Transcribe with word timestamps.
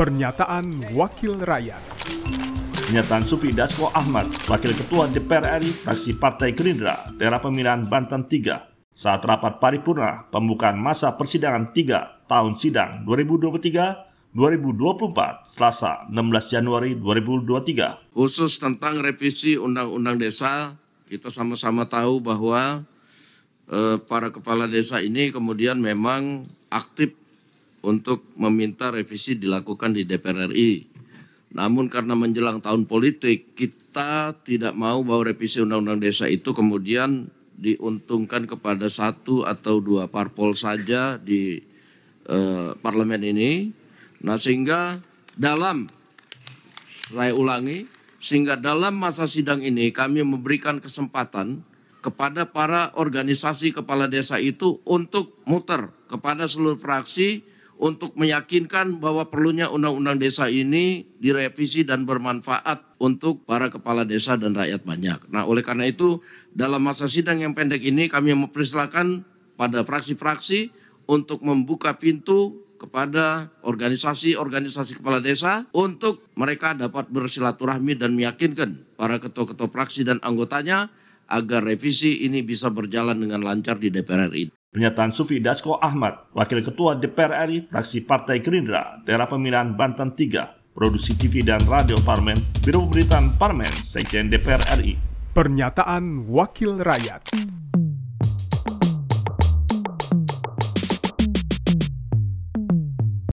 Pernyataan 0.00 0.96
Wakil 0.96 1.44
Rakyat 1.44 1.84
Pernyataan 2.88 3.20
Sufi 3.20 3.52
Dasko 3.52 3.92
Ahmad, 3.92 4.32
Wakil 4.48 4.72
Ketua 4.72 5.04
DPR 5.12 5.60
RI 5.60 5.68
fraksi 5.68 6.16
Partai 6.16 6.56
Gerindra, 6.56 7.12
daerah 7.20 7.36
pemilihan 7.36 7.84
Banten 7.84 8.24
3, 8.24 8.96
saat 8.96 9.20
rapat 9.20 9.60
paripurna 9.60 10.24
pembukaan 10.32 10.80
masa 10.80 11.12
persidangan 11.20 11.76
3 11.76 12.32
tahun 12.32 12.56
sidang 12.56 13.04
2023 13.04 14.32
2024 14.32 15.44
Selasa 15.44 16.08
16 16.08 16.48
Januari 16.48 16.96
2023. 16.96 18.16
Khusus 18.16 18.56
tentang 18.56 19.04
revisi 19.04 19.60
Undang-Undang 19.60 20.16
Desa, 20.16 20.80
kita 21.12 21.28
sama-sama 21.28 21.84
tahu 21.84 22.24
bahwa 22.24 22.88
eh, 23.68 24.00
para 24.08 24.32
kepala 24.32 24.64
desa 24.64 25.04
ini 25.04 25.28
kemudian 25.28 25.76
memang 25.76 26.48
aktif 26.72 27.20
untuk 27.80 28.24
meminta 28.36 28.92
revisi 28.92 29.36
dilakukan 29.36 29.96
di 29.96 30.04
DPR 30.04 30.52
RI. 30.52 30.86
Namun 31.50 31.90
karena 31.90 32.14
menjelang 32.14 32.62
tahun 32.62 32.86
politik, 32.86 33.58
kita 33.58 34.38
tidak 34.46 34.76
mau 34.78 35.02
bahwa 35.02 35.26
revisi 35.26 35.58
Undang-Undang 35.58 36.00
Desa 36.04 36.30
itu 36.30 36.54
kemudian 36.54 37.26
diuntungkan 37.60 38.46
kepada 38.46 38.86
satu 38.88 39.44
atau 39.44 39.82
dua 39.82 40.06
parpol 40.06 40.54
saja 40.54 41.18
di 41.18 41.60
eh, 42.30 42.70
parlemen 42.78 43.20
ini. 43.20 43.74
Nah 44.22 44.38
sehingga 44.38 45.00
dalam, 45.34 45.90
saya 47.10 47.34
ulangi, 47.34 47.84
sehingga 48.22 48.54
dalam 48.54 49.00
masa 49.00 49.26
sidang 49.26 49.64
ini 49.64 49.90
kami 49.90 50.22
memberikan 50.22 50.78
kesempatan 50.78 51.64
kepada 52.00 52.48
para 52.48 52.92
organisasi 52.96 53.76
kepala 53.76 54.08
desa 54.08 54.40
itu 54.40 54.80
untuk 54.88 55.36
muter 55.44 55.92
kepada 56.08 56.48
seluruh 56.48 56.80
fraksi 56.80 57.44
untuk 57.80 58.12
meyakinkan 58.12 59.00
bahwa 59.00 59.24
perlunya 59.32 59.72
undang-undang 59.72 60.20
desa 60.20 60.52
ini 60.52 61.08
direvisi 61.16 61.80
dan 61.80 62.04
bermanfaat 62.04 63.00
untuk 63.00 63.48
para 63.48 63.72
kepala 63.72 64.04
desa 64.04 64.36
dan 64.36 64.52
rakyat 64.52 64.84
banyak. 64.84 65.32
Nah, 65.32 65.48
oleh 65.48 65.64
karena 65.64 65.88
itu 65.88 66.20
dalam 66.52 66.84
masa 66.84 67.08
sidang 67.08 67.40
yang 67.40 67.56
pendek 67.56 67.80
ini 67.80 68.12
kami 68.12 68.36
mempersilahkan 68.36 69.24
pada 69.56 69.80
fraksi-fraksi 69.80 70.68
untuk 71.08 71.40
membuka 71.40 71.96
pintu 71.96 72.68
kepada 72.76 73.48
organisasi-organisasi 73.64 75.00
kepala 75.00 75.24
desa 75.24 75.64
untuk 75.72 76.28
mereka 76.36 76.76
dapat 76.76 77.08
bersilaturahmi 77.08 77.96
dan 77.96 78.12
meyakinkan 78.12 78.76
para 79.00 79.16
ketua-ketua 79.16 79.72
fraksi 79.72 80.04
dan 80.04 80.20
anggotanya 80.20 80.92
agar 81.32 81.64
revisi 81.64 82.28
ini 82.28 82.44
bisa 82.44 82.68
berjalan 82.68 83.16
dengan 83.16 83.40
lancar 83.40 83.80
di 83.80 83.88
DPR 83.88 84.28
RI. 84.28 84.59
Pernyataan 84.70 85.10
Sufi 85.10 85.42
Dasko 85.42 85.82
Ahmad, 85.82 86.30
Wakil 86.30 86.62
Ketua 86.62 86.94
DPR 86.94 87.42
RI 87.50 87.66
fraksi 87.66 88.06
Partai 88.06 88.38
Gerindra, 88.38 89.02
daerah 89.02 89.26
pemilihan 89.26 89.74
Banten 89.74 90.14
3, 90.14 90.70
Produksi 90.78 91.18
TV 91.18 91.42
dan 91.42 91.58
Radio 91.66 91.98
Parmen, 92.06 92.38
Biro 92.62 92.86
Pemberitaan 92.86 93.34
Parmen, 93.34 93.74
Sekjen 93.82 94.30
DPR 94.30 94.62
RI. 94.78 94.94
Pernyataan 95.34 96.30
Wakil 96.30 96.78
Rakyat 96.86 97.34